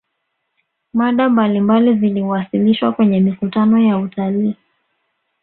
mada 0.93 1.29
mbalimbali 1.29 1.95
ziliwasilishwa 1.99 2.91
kwenye 2.93 3.19
mikutano 3.19 3.79
ya 3.79 3.97
utalii 3.97 4.55